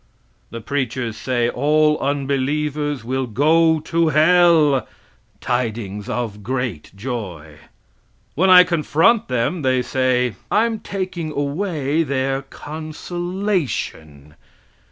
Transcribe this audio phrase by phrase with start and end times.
[0.49, 4.87] The preachers say all unbelievers will go to hell
[5.39, 7.57] tidings of great joy.
[8.33, 14.33] When I confront them they say I'm taking away their consolation.